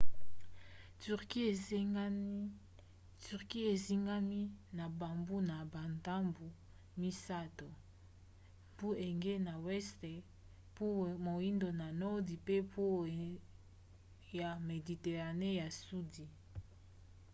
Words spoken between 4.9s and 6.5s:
bambu na bandambu